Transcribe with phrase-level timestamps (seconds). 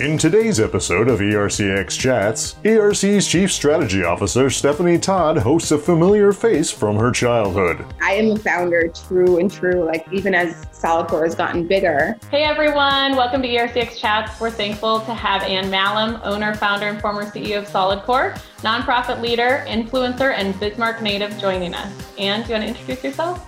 [0.00, 6.32] In today's episode of ERCX Chats, ERC's Chief Strategy Officer Stephanie Todd hosts a familiar
[6.32, 7.84] face from her childhood.
[8.00, 12.16] I am a founder, true and true, like even as Solidcore has gotten bigger.
[12.30, 14.40] Hey everyone, welcome to ERCX Chats.
[14.40, 19.66] We're thankful to have Anne Mahlum, owner, founder, and former CEO of Solidcore, nonprofit leader,
[19.68, 21.92] influencer, and Bismarck native joining us.
[22.18, 23.46] Anne, do you want to introduce yourself?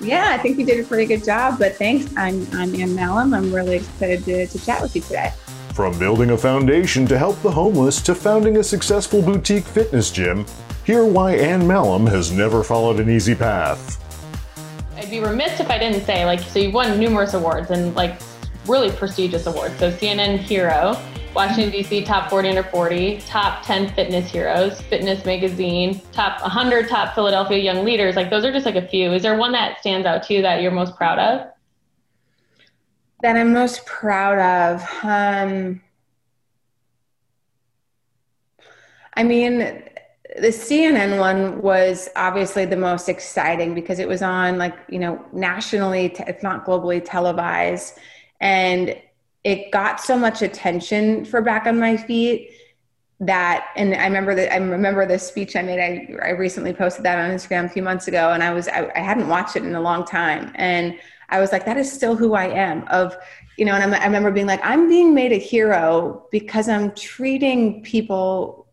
[0.00, 2.06] Yeah, I think you did a pretty good job, but thanks.
[2.16, 3.36] I'm, I'm Anne Mahlum.
[3.36, 5.32] I'm really excited to, to chat with you today.
[5.78, 10.44] From building a foundation to help the homeless to founding a successful boutique fitness gym,
[10.84, 13.96] hear why Anne Mahlum has never followed an easy path.
[14.96, 18.20] I'd be remiss if I didn't say, like, so you've won numerous awards and, like,
[18.66, 19.78] really prestigious awards.
[19.78, 21.00] So, CNN Hero,
[21.32, 22.02] Washington, D.C.
[22.02, 27.84] Top 40 Under 40, Top 10 Fitness Heroes, Fitness Magazine, Top 100 Top Philadelphia Young
[27.84, 28.16] Leaders.
[28.16, 29.12] Like, those are just like a few.
[29.12, 31.46] Is there one that stands out to you that you're most proud of?
[33.22, 34.86] That I'm most proud of?
[35.02, 35.80] Um,
[39.14, 44.76] I mean, the CNN one was obviously the most exciting because it was on like,
[44.88, 47.98] you know, nationally, if not globally televised.
[48.40, 48.96] And
[49.42, 52.50] it got so much attention for Back on My Feet
[53.20, 57.04] that and i remember that i remember the speech i made I, I recently posted
[57.04, 59.64] that on instagram a few months ago and i was I, I hadn't watched it
[59.64, 60.96] in a long time and
[61.28, 62.86] I was like, that is still who I am.
[62.88, 63.16] Of,
[63.56, 66.94] you know, and I'm, I remember being like, I'm being made a hero because I'm
[66.94, 68.66] treating people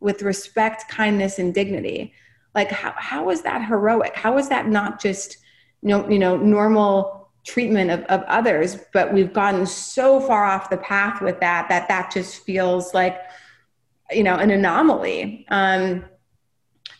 [0.00, 2.12] with respect, kindness, and dignity.
[2.54, 4.16] Like, how, how is that heroic?
[4.16, 5.36] How is that not just,
[5.82, 8.76] you know, you know normal treatment of, of others?
[8.92, 13.20] But we've gotten so far off the path with that that that just feels like,
[14.10, 15.46] you know, an anomaly.
[15.48, 16.04] Um,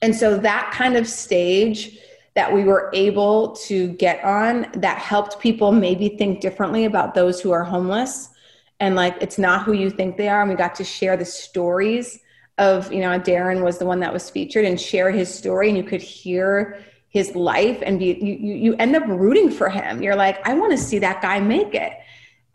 [0.02, 1.98] and so that kind of stage
[2.34, 7.40] that we were able to get on that helped people maybe think differently about those
[7.40, 8.28] who are homeless.
[8.78, 10.40] And like it's not who you think they are.
[10.40, 12.20] And we got to share the stories
[12.60, 15.78] of you know darren was the one that was featured and share his story and
[15.78, 20.02] you could hear his life and be you, you end up rooting for him.
[20.02, 21.94] You're like i want to see that guy make it.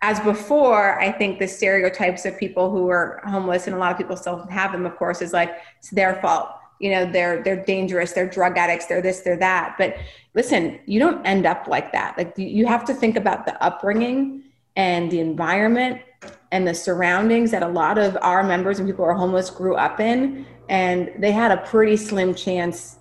[0.02, 3.98] As before i think the stereotypes of people who are homeless and a lot of
[3.98, 6.50] people still have them of course is like it's their fault
[6.80, 9.76] you know they're they're dangerous they're drug addicts they're this they're that.
[9.78, 9.98] But
[10.34, 12.18] listen you don't end up like that.
[12.18, 14.44] Like you have to think about the upbringing
[14.76, 16.02] and the environment
[16.52, 19.76] and the surroundings that a lot of our members and people who are homeless grew
[19.76, 22.98] up in and they had a pretty slim chance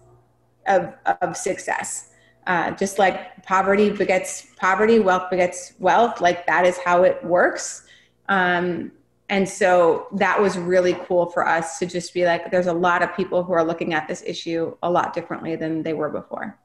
[0.66, 2.10] of of success.
[2.46, 7.86] Uh, just like poverty begets poverty wealth begets wealth like that is how it works.
[8.28, 8.92] Um,
[9.30, 13.02] and so that was really cool for us to just be like there's a lot
[13.02, 16.58] of people who are looking at this issue a lot differently than they were before.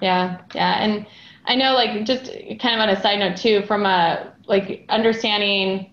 [0.00, 0.82] Yeah yeah.
[0.82, 1.06] And
[1.46, 2.26] i know like just
[2.60, 5.90] kind of on a side note too from a like understanding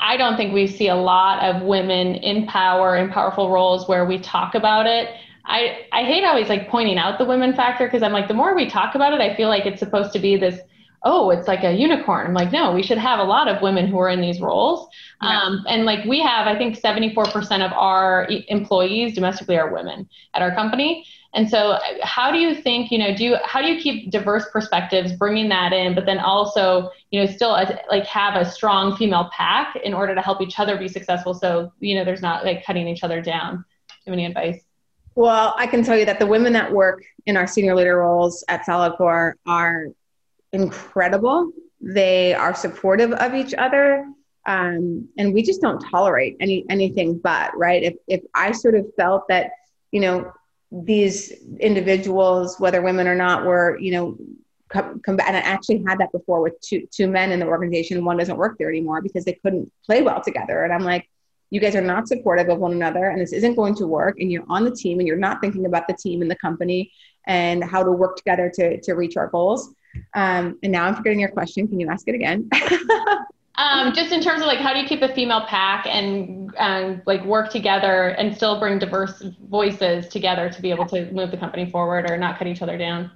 [0.00, 4.04] i don't think we see a lot of women in power in powerful roles where
[4.04, 5.10] we talk about it.
[5.44, 8.56] I i hate always like pointing out the women factor because i'm like the more
[8.56, 10.60] we talk about it i feel like it's supposed to be this
[11.04, 12.26] oh, it's like a unicorn.
[12.26, 14.88] I'm like, no, we should have a lot of women who are in these roles.
[15.22, 15.40] Yeah.
[15.40, 20.42] Um, and like we have, I think 74% of our employees domestically are women at
[20.42, 21.06] our company.
[21.34, 24.46] And so how do you think, you know, do you, how do you keep diverse
[24.50, 28.96] perspectives, bringing that in, but then also, you know, still a, like have a strong
[28.96, 31.34] female pack in order to help each other be successful.
[31.34, 33.56] So, you know, there's not like cutting each other down.
[33.56, 34.62] Do you have any advice?
[35.14, 38.44] Well, I can tell you that the women that work in our senior leader roles
[38.48, 39.86] at Solidcore are
[40.52, 41.50] incredible.
[41.80, 44.06] They are supportive of each other.
[44.46, 47.82] Um, and we just don't tolerate any anything but right.
[47.82, 49.50] If if I sort of felt that,
[49.90, 50.32] you know,
[50.70, 54.16] these individuals, whether women or not, were you know
[54.68, 58.04] come, come and I actually had that before with two two men in the organization.
[58.04, 61.08] One doesn't work there anymore because they couldn't play well together, and I'm like,
[61.50, 64.16] you guys are not supportive of one another, and this isn't going to work.
[64.20, 66.92] And you're on the team, and you're not thinking about the team and the company
[67.26, 69.74] and how to work together to to reach our goals.
[70.16, 71.68] Um, and now I'm forgetting your question.
[71.68, 72.48] Can you ask it again?
[73.56, 77.02] um, just in terms of like, how do you keep a female pack and um,
[77.04, 81.36] like work together and still bring diverse voices together to be able to move the
[81.36, 83.10] company forward or not cut each other down?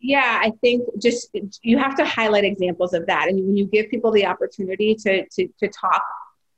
[0.00, 3.90] Yeah, I think just you have to highlight examples of that, and when you give
[3.90, 6.02] people the opportunity to to, to talk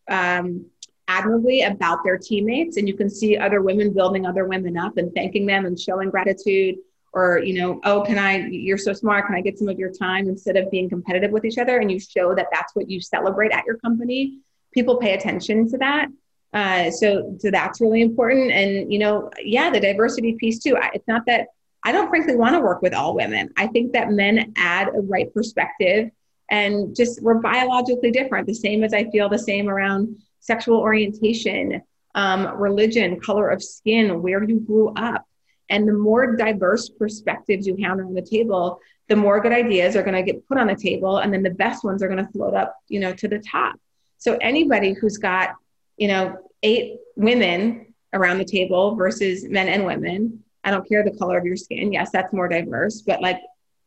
[0.09, 0.67] um,
[1.07, 5.15] admirably about their teammates, and you can see other women building other women up and
[5.15, 6.77] thanking them and showing gratitude
[7.13, 9.93] or you know oh can i you're so smart can i get some of your
[9.93, 11.79] time instead of being competitive with each other?
[11.79, 14.39] And you show that that's what you celebrate at your company.
[14.73, 16.09] People pay attention to that.
[16.53, 18.51] Uh, so so that's really important.
[18.53, 20.77] And you know yeah the diversity piece too.
[20.77, 21.49] I, it's not that
[21.85, 23.51] i don't frankly want to work with all women.
[23.57, 26.11] I think that men add a right perspective
[26.51, 28.47] and just we're biologically different.
[28.47, 31.83] The same as i feel the same around sexual orientation
[32.15, 35.25] um, religion color of skin where you grew up
[35.71, 40.03] and the more diverse perspectives you have on the table the more good ideas are
[40.03, 42.33] going to get put on the table and then the best ones are going to
[42.33, 43.77] float up you know to the top
[44.19, 45.55] so anybody who's got
[45.97, 51.17] you know eight women around the table versus men and women i don't care the
[51.19, 53.41] color of your skin yes that's more diverse but like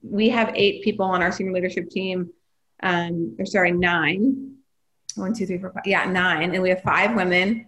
[0.04, 2.32] we have eight people on our senior leadership team
[2.84, 4.56] um, or sorry, nine.
[5.16, 5.84] One, two, three, four, five.
[5.86, 6.54] Yeah, nine.
[6.54, 7.68] And we have five women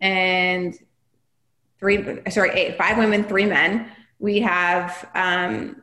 [0.00, 0.74] and
[1.82, 3.90] three, sorry, eight, five women, three men.
[4.20, 5.82] We have um,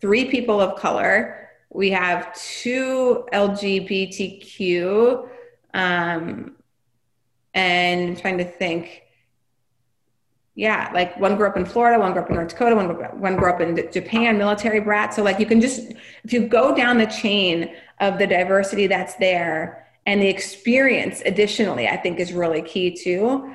[0.00, 1.48] three people of color.
[1.68, 5.28] We have two LGBTQ.
[5.74, 6.54] Um,
[7.54, 9.02] and I'm trying to think
[10.54, 13.02] yeah, like one grew up in Florida, one grew up in North Dakota, one grew
[13.02, 15.14] up, one grew up in Japan, military brat.
[15.14, 15.92] So like you can just
[16.24, 21.88] if you go down the chain of the diversity that's there and the experience additionally,
[21.88, 23.54] I think is really key too.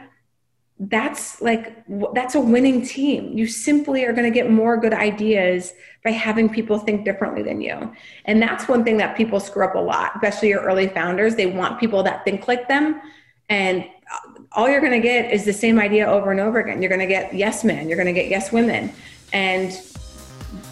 [0.80, 1.84] That's like
[2.14, 3.36] that's a winning team.
[3.36, 7.62] You simply are going to get more good ideas by having people think differently than
[7.62, 7.92] you.
[8.26, 11.36] And that's one thing that people screw up a lot, especially your early founders.
[11.36, 13.02] They want people that think like them
[13.50, 16.82] and uh, all you're going to get is the same idea over and over again.
[16.82, 18.92] You're going to get yes men, you're going to get yes women.
[19.34, 19.80] And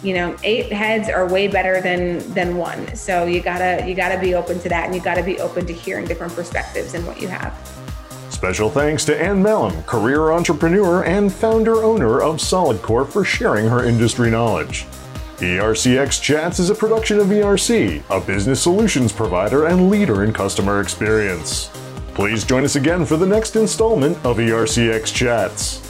[0.02, 2.94] you know, eight heads are way better than than one.
[2.94, 5.22] So you got to you got to be open to that and you got to
[5.22, 7.75] be open to hearing different perspectives and what you have.
[8.36, 13.82] Special thanks to Anne Mahlum, career entrepreneur and founder owner of SolidCore for sharing her
[13.82, 14.84] industry knowledge.
[15.38, 20.82] ERCX Chats is a production of ERC, a business solutions provider and leader in customer
[20.82, 21.70] experience.
[22.12, 25.85] Please join us again for the next installment of ERCX Chats.